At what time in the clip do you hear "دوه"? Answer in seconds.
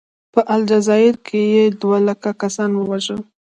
1.81-1.97